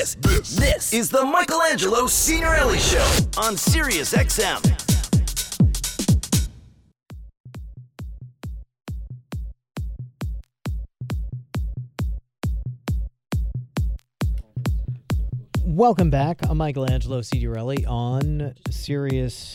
[0.00, 3.06] This, this, is the Michelangelo Signorile Show
[3.36, 4.64] on Sirius XM.
[15.66, 16.38] Welcome back.
[16.48, 19.52] I'm Michelangelo Signorile on Sirius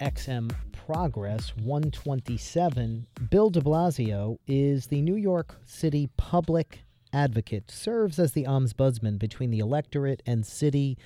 [0.00, 3.06] XM Progress 127.
[3.30, 6.82] Bill de Blasio is the New York City public
[7.12, 10.96] advocate, serves as the ombudsman between the electorate and city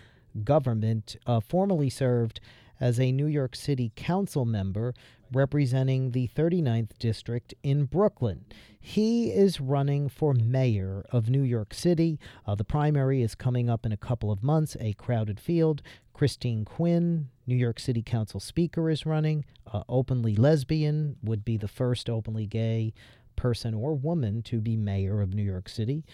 [0.44, 2.40] government, uh, formerly served
[2.80, 4.94] as a New York City council member
[5.32, 8.44] representing the 39th district in Brooklyn.
[8.78, 12.20] He is running for mayor of New York City.
[12.46, 15.82] Uh, the primary is coming up in a couple of months, a crowded field.
[16.12, 19.44] Christine Quinn, New York City Council Speaker, is running.
[19.70, 22.94] Uh, openly lesbian would be the first openly gay
[23.36, 26.04] person or woman to be mayor of New York City.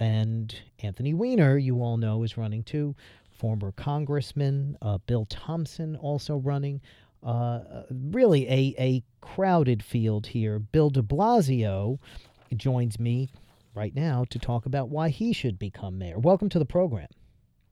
[0.00, 2.94] And Anthony Weiner, you all know, is running too.
[3.30, 6.80] Former Congressman uh, Bill Thompson also running.
[7.22, 10.58] Uh, really a, a crowded field here.
[10.58, 11.98] Bill de Blasio
[12.54, 13.30] joins me
[13.74, 16.18] right now to talk about why he should become mayor.
[16.18, 17.08] Welcome to the program.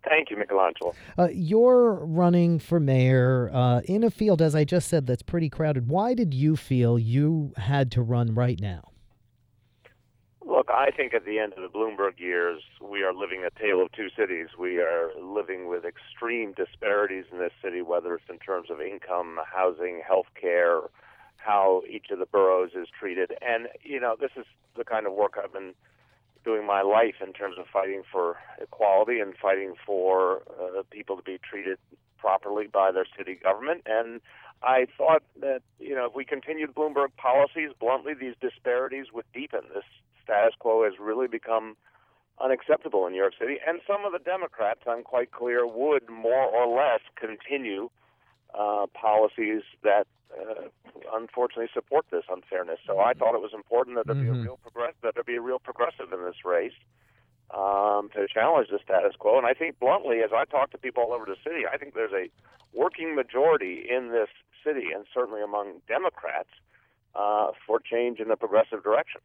[0.09, 0.95] Thank you, Michelangelo.
[1.17, 5.49] Uh, you're running for mayor uh, in a field, as I just said, that's pretty
[5.49, 5.89] crowded.
[5.89, 8.92] Why did you feel you had to run right now?
[10.73, 13.93] I think at the end of the Bloomberg years, we are living a tale of
[13.93, 14.49] two cities.
[14.59, 19.39] We are living with extreme disparities in this city, whether it's in terms of income,
[19.45, 20.81] housing, health care,
[21.37, 23.33] how each of the boroughs is treated.
[23.43, 25.75] And, you know, this is the kind of work I've been
[26.45, 31.23] doing my life in terms of fighting for equality and fighting for uh, people to
[31.23, 31.79] be treated
[32.19, 33.83] properly by their city government.
[33.87, 34.21] And
[34.63, 39.63] I thought that, you know, if we continued Bloomberg policies, bluntly, these disparities would deepen.
[39.75, 39.85] This
[40.33, 41.77] status quo has really become
[42.41, 43.57] unacceptable in New York City.
[43.67, 47.91] And some of the Democrats, I'm quite clear, would more or less continue
[48.59, 50.69] uh, policies that uh,
[51.15, 52.79] unfortunately support this unfairness.
[52.87, 55.37] So I thought it was important that there be a real progress that there be
[55.37, 56.73] a real progressive in this race
[57.53, 59.37] um, to challenge the status quo.
[59.37, 61.95] And I think bluntly, as I talk to people all over the city, I think
[61.95, 62.31] there's a
[62.73, 64.29] working majority in this
[64.65, 66.49] city, and certainly among Democrats,
[67.15, 69.21] uh, for change in a progressive direction.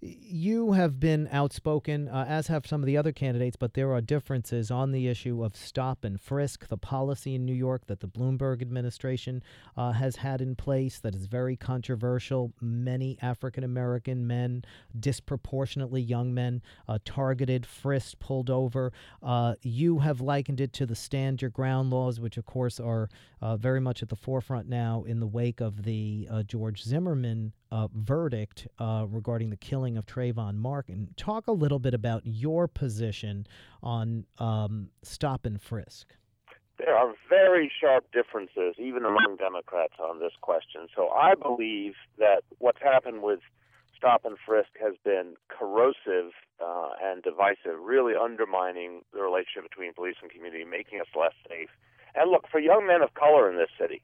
[0.00, 4.00] You have been outspoken, uh, as have some of the other candidates, but there are
[4.00, 8.08] differences on the issue of stop and frisk, the policy in New York that the
[8.08, 9.42] Bloomberg administration
[9.76, 12.52] uh, has had in place that is very controversial.
[12.60, 14.64] Many African American men,
[14.98, 18.92] disproportionately young men, uh, targeted, frisked, pulled over.
[19.22, 23.08] Uh, you have likened it to the stand your ground laws, which, of course, are
[23.40, 27.31] uh, very much at the forefront now in the wake of the George Zimmerman
[27.70, 31.08] uh, verdict uh, regarding the killing of Trayvon Martin.
[31.16, 33.46] Talk a little bit about your position
[33.82, 36.14] on um, stop and frisk.
[36.78, 40.88] There are very sharp differences, even among Democrats, on this question.
[40.96, 43.40] So I believe that what's happened with
[43.96, 50.16] stop and frisk has been corrosive uh, and divisive, really undermining the relationship between police
[50.20, 51.70] and community, making us less safe.
[52.16, 54.02] And look, for young men of color in this city,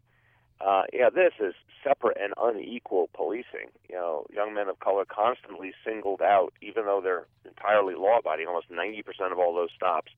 [0.61, 1.55] uh, yeah, this is
[1.85, 3.71] separate and unequal policing.
[3.89, 8.47] You know, young men of color constantly singled out, even though they're entirely law-abiding.
[8.47, 10.13] Almost 90% of all those stops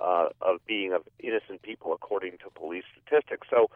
[0.00, 3.48] uh, of being of innocent people, according to police statistics.
[3.50, 3.70] So,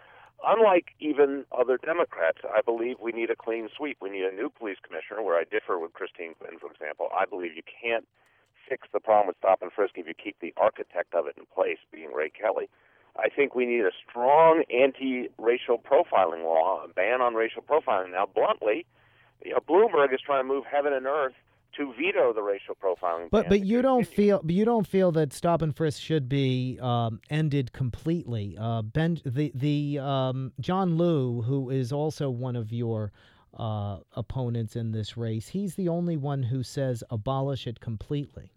[0.46, 3.98] unlike even other Democrats, I believe we need a clean sweep.
[4.00, 5.22] We need a new police commissioner.
[5.22, 8.06] Where I differ with Christine Quinn, for example, I believe you can't
[8.68, 11.44] fix the problem with stop and frisk if you keep the architect of it in
[11.54, 12.68] place, being Ray Kelly.
[13.16, 18.10] I think we need a strong anti-racial profiling law, a ban on racial profiling.
[18.10, 18.86] Now, bluntly,
[19.44, 21.34] you know, Bloomberg is trying to move heaven and earth
[21.76, 23.28] to veto the racial profiling.
[23.30, 26.28] But ban but you don't feel but you don't feel that stop and frisk should
[26.28, 28.56] be um, ended completely.
[28.58, 33.12] Uh, ben the the um, John Liu, who is also one of your
[33.56, 38.52] uh, opponents in this race, he's the only one who says abolish it completely.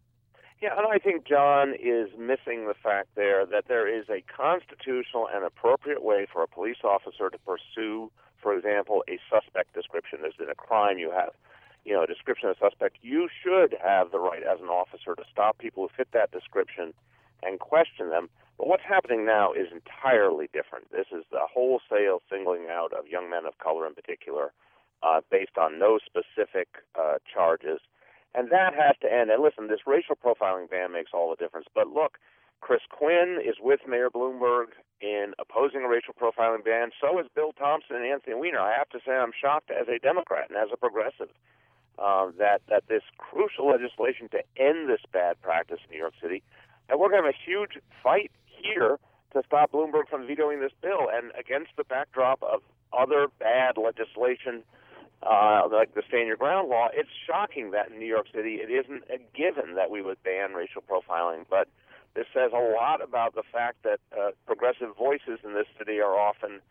[0.60, 5.30] Yeah, and I think John is missing the fact there that there is a constitutional
[5.32, 8.12] and appropriate way for a police officer to pursue,
[8.42, 10.20] for example, a suspect description.
[10.22, 11.30] There's been a crime you have,
[11.86, 12.98] you know, a description of a suspect.
[13.04, 16.92] You should have the right as an officer to stop people who fit that description
[17.44, 18.28] and question them.
[18.58, 20.92] But what's happening now is entirely different.
[20.92, 24.54] This is the wholesale singling out of young men of color in particular,
[25.04, 26.68] uh, based on no specific
[27.00, 27.80] uh, charges.
[28.38, 29.32] And that has to end.
[29.32, 31.66] And listen, this racial profiling ban makes all the difference.
[31.74, 32.18] But look,
[32.62, 36.92] Chris Quinn is with Mayor Bloomberg in opposing a racial profiling ban.
[37.02, 38.60] So is Bill Thompson and Anthony Weiner.
[38.60, 41.30] I have to say, I'm shocked as a Democrat and as a progressive
[41.98, 46.44] uh, that that this crucial legislation to end this bad practice in New York City
[46.90, 48.98] and we're going to have a huge fight here
[49.34, 51.08] to stop Bloomberg from vetoing this bill.
[51.12, 52.62] And against the backdrop of
[52.98, 54.64] other bad legislation,
[55.24, 58.70] uh, like the Stand Your Ground law, it's shocking that in New York City it
[58.70, 61.46] isn't a given that we would ban racial profiling.
[61.50, 61.68] But
[62.14, 66.18] this says a lot about the fact that uh, progressive voices in this city are
[66.18, 66.62] often,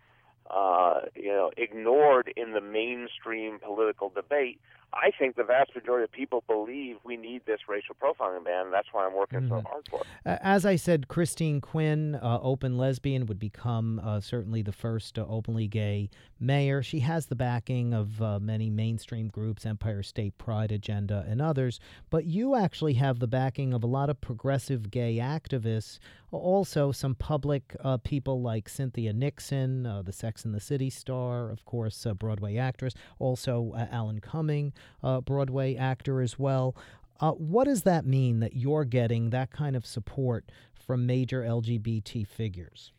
[0.50, 4.60] uh, you know, ignored in the mainstream political debate.
[4.92, 8.66] I think the vast majority of people believe we need this racial profiling ban.
[8.66, 9.48] And that's why I'm working mm-hmm.
[9.48, 10.06] so hard for it.
[10.24, 15.26] As I said, Christine Quinn, uh, open lesbian, would become uh, certainly the first uh,
[15.28, 16.08] openly gay
[16.40, 16.82] mayor.
[16.82, 21.78] She has the backing of uh, many mainstream groups, Empire State Pride Agenda, and others.
[22.10, 25.98] But you actually have the backing of a lot of progressive gay activists,
[26.30, 31.50] also some public uh, people like Cynthia Nixon, uh, the Sex and the City star,
[31.50, 36.76] of course, a Broadway actress, also Alan Cumming uh, Broadway actor as well.
[37.20, 42.26] Uh, what does that mean that you're getting that kind of support from major LGBT
[42.26, 42.92] figures?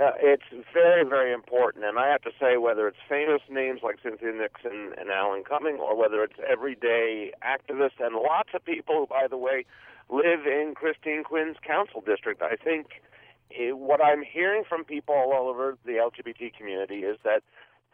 [0.00, 1.84] Uh, it's very, very important.
[1.84, 5.78] And I have to say, whether it's famous names like Cynthia Nixon and Alan Cumming,
[5.78, 9.64] or whether it's everyday activists and lots of people who, by the way,
[10.08, 13.02] live in Christine Quinn's council district, I think
[13.50, 17.42] it, what I'm hearing from people all over the LGBT community is that,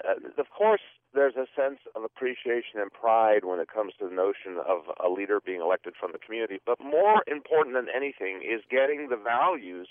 [0.06, 0.82] uh, of course,
[1.14, 5.08] there's a sense of appreciation and pride when it comes to the notion of a
[5.08, 6.60] leader being elected from the community.
[6.64, 9.88] But more important than anything is getting the values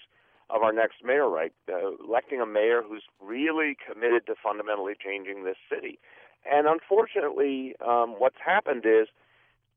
[0.50, 5.44] of our next mayor right, uh, electing a mayor who's really committed to fundamentally changing
[5.44, 5.98] this city.
[6.50, 9.08] And unfortunately, um, what's happened is,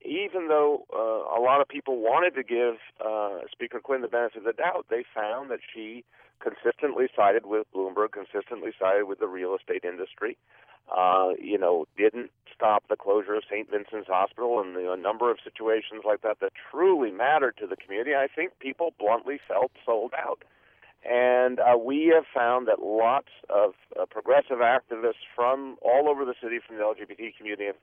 [0.06, 4.38] even though uh, a lot of people wanted to give uh, Speaker Quinn the benefit
[4.38, 6.05] of the doubt, they found that she
[6.41, 10.37] consistently sided with Bloomberg, consistently sided with the real estate industry
[10.94, 13.70] uh, you know, didn't stop the closure of St.
[13.70, 18.14] Vincent's Hospital and a number of situations like that that truly mattered to the community,
[18.14, 20.43] I think people bluntly felt sold out.
[21.09, 26.35] And uh, we have found that lots of uh, progressive activists from all over the
[26.43, 27.76] city, from the LGBT community, have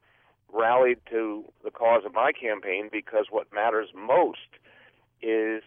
[0.52, 1.53] rallied to the
[1.84, 4.48] cause of my campaign because what matters most
[5.22, 5.62] is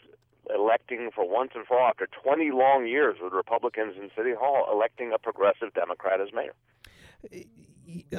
[0.54, 4.66] electing for once and for all, after 20 long years with Republicans in City Hall,
[4.72, 6.54] electing a progressive Democrat as mayor.
[7.24, 7.40] Uh,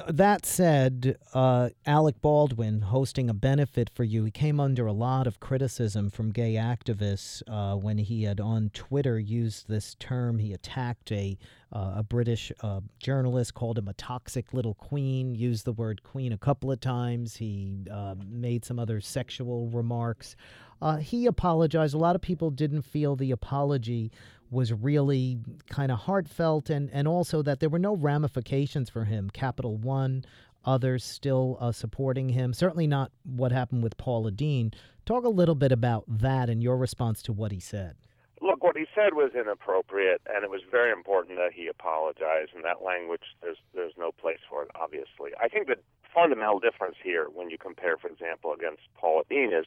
[0.08, 5.28] That said, uh, Alec Baldwin hosting a benefit for you, he came under a lot
[5.28, 10.40] of criticism from gay activists uh, when he had on Twitter used this term.
[10.40, 11.38] He attacked a
[11.72, 16.32] uh, a British uh, journalist, called him a toxic little queen, used the word queen
[16.32, 17.36] a couple of times.
[17.36, 20.38] He uh, made some other sexual remarks.
[20.82, 21.94] Uh, he apologized.
[21.94, 24.12] A lot of people didn't feel the apology
[24.50, 25.40] was really
[25.70, 29.30] kind of heartfelt and, and also that there were no ramifications for him.
[29.30, 30.24] Capital One,
[30.64, 32.54] others still uh, supporting him.
[32.54, 34.72] Certainly not what happened with Paula Deen.
[35.06, 37.96] Talk a little bit about that and your response to what he said.
[38.40, 42.52] Look, what he said was inappropriate, and it was very important that he apologized.
[42.54, 44.70] And that language, there's there's no place for it.
[44.76, 45.78] Obviously, I think the
[46.14, 49.66] fundamental difference here, when you compare, for example, against Paula Deen, is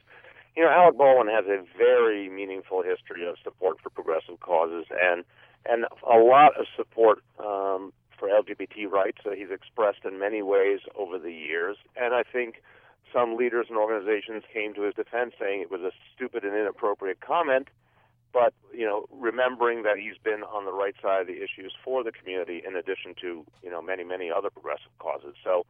[0.56, 5.24] you know, Alec Baldwin has a very meaningful history of support for progressive causes and
[5.66, 10.80] and a lot of support um, for LGBT rights that he's expressed in many ways
[10.96, 11.76] over the years.
[11.96, 12.62] And I think
[13.12, 17.20] some leaders and organizations came to his defense saying it was a stupid and inappropriate
[17.20, 17.68] comment.
[18.32, 22.04] But you know, remembering that he's been on the right side of the issues for
[22.04, 25.34] the community, in addition to you know many many other progressive causes.
[25.42, 25.66] So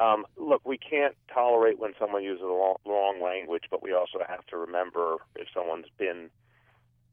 [0.00, 4.44] um, look, we can't tolerate when someone uses the wrong, language, but we also have
[4.46, 6.30] to remember if someone's been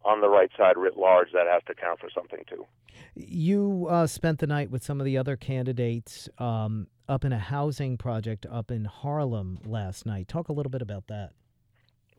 [0.04, 2.66] on the right side writ large, that has to count for something too.
[3.14, 7.40] You uh, spent the night with some of the other candidates um, up in a
[7.40, 10.28] housing project up in Harlem last night.
[10.28, 11.34] Talk a little bit about that.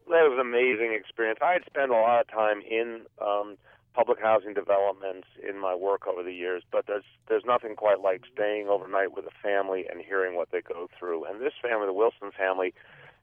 [0.06, 1.38] That was an amazing experience.
[1.42, 3.56] I had spent a lot of time in um,
[3.94, 8.22] public housing developments in my work over the years, but there's there's nothing quite like
[8.32, 11.24] staying overnight with a family and hearing what they go through.
[11.24, 12.72] And this family, the Wilson family,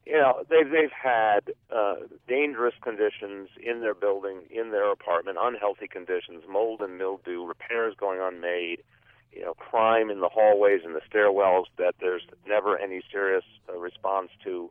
[0.05, 1.95] you know, they've they've had uh,
[2.27, 8.19] dangerous conditions in their building, in their apartment, unhealthy conditions, mold and mildew, repairs going
[8.21, 8.83] unmade,
[9.31, 13.77] you know, crime in the hallways and the stairwells that there's never any serious uh,
[13.77, 14.69] response to.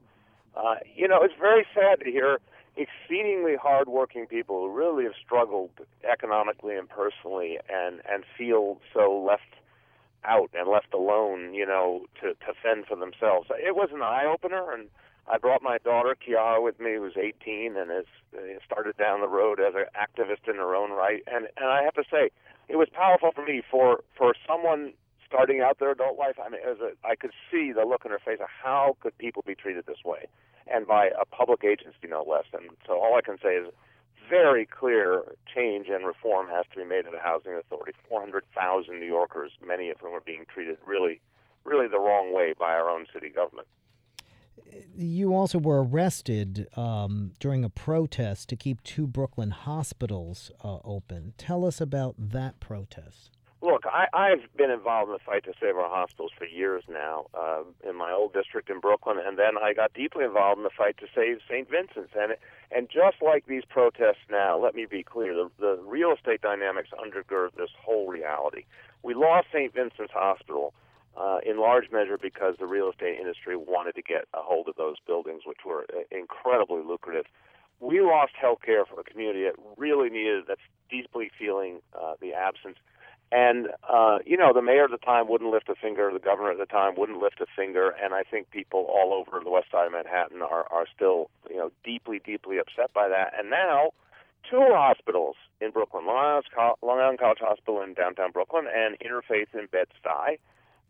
[0.57, 2.38] Uh, you know, it's very sad to hear
[2.78, 5.70] exceedingly hardworking people who really have struggled
[6.11, 9.42] economically and personally and and feel so left
[10.25, 13.49] out and left alone, you know, to to fend for themselves.
[13.50, 14.88] It was an eye opener, and
[15.30, 18.06] I brought my daughter Chiara with me, who's 18 and has
[18.64, 21.23] started down the road as an activist in her own right.
[21.26, 22.30] And and I have to say,
[22.68, 24.92] it was powerful for me for for someone
[25.28, 26.37] starting out their adult life.
[26.44, 29.16] I mean, as a, I could see the look in her face of how could
[29.18, 30.26] people be treated this way
[30.70, 32.44] and by a public agency, no less.
[32.52, 33.73] And so all I can say is
[34.28, 37.92] very clear change and reform has to be made in the housing authority.
[38.08, 41.20] 400,000 New Yorkers, many of whom are being treated really,
[41.64, 43.68] really the wrong way by our own city government.
[44.94, 51.32] You also were arrested um, during a protest to keep two Brooklyn hospitals uh, open.
[51.38, 53.38] Tell us about that protest.
[53.99, 57.62] I, I've been involved in the fight to save our hospitals for years now uh,
[57.88, 60.99] in my old district in Brooklyn, and then I got deeply involved in the fight
[60.99, 61.69] to save St.
[61.69, 62.12] Vincent's.
[62.17, 62.35] And
[62.71, 66.90] and just like these protests now, let me be clear: the, the real estate dynamics
[66.95, 68.67] undergird this whole reality.
[69.02, 69.75] We lost St.
[69.75, 70.75] Vincent's Hospital
[71.17, 74.76] uh, in large measure because the real estate industry wanted to get a hold of
[74.76, 77.25] those buildings, which were uh, incredibly lucrative.
[77.81, 82.33] We lost health care for a community that really needed, that's deeply feeling uh, the
[82.33, 82.76] absence.
[83.30, 86.52] And, uh, you know, the mayor at the time wouldn't lift a finger, the governor
[86.52, 89.70] at the time wouldn't lift a finger, and I think people all over the west
[89.70, 93.35] side of Manhattan are, are still, you know, deeply, deeply upset by that.
[93.38, 93.90] And now,
[94.49, 99.52] two hospitals in Brooklyn, Long Island Long Island College Hospital in downtown Brooklyn and Interfaith
[99.52, 100.38] in Bed-Stuy,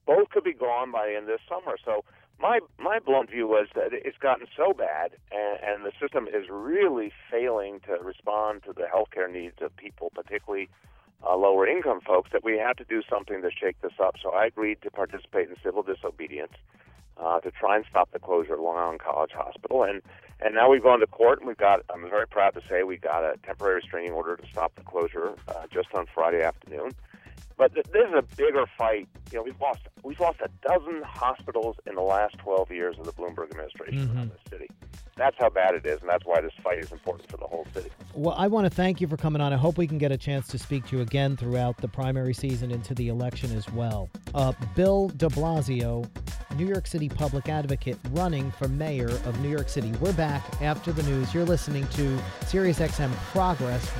[0.07, 1.77] both could be gone by the end of this summer.
[1.85, 2.05] So
[2.41, 6.49] my my blunt view was that it's gotten so bad, and, and the system is
[6.49, 10.69] really failing to respond to the healthcare needs of people, particularly
[11.49, 14.17] lower income folks, that we have to do something to shake this up.
[14.23, 16.53] So I agreed to participate in civil disobedience
[17.17, 20.03] uh, to try and stop the closure of Long Island College Hospital, and
[20.41, 21.81] and now we've gone to court, and we've got.
[21.93, 25.35] I'm very proud to say we got a temporary restraining order to stop the closure
[25.49, 26.93] uh, just on Friday afternoon.
[27.57, 29.09] But th- this is a bigger fight.
[29.33, 33.07] You know, we've lost we've lost a dozen hospitals in the last 12 years of
[33.07, 34.19] the Bloomberg administration mm-hmm.
[34.19, 34.69] in the city.
[35.19, 37.67] That's how bad it is, and that's why this fight is important for the whole
[37.75, 37.91] city.
[38.15, 39.53] Well, I want to thank you for coming on.
[39.53, 42.33] I hope we can get a chance to speak to you again throughout the primary
[42.33, 44.09] season into the election as well.
[44.35, 46.09] Uh, Bill de Blasio,
[46.57, 49.93] New York City public advocate, running for mayor of New York City.
[50.01, 51.35] We're back after the news.
[51.35, 53.91] You're listening to SiriusXM Progress.